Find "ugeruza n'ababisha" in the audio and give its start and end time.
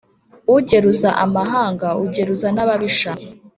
2.03-3.11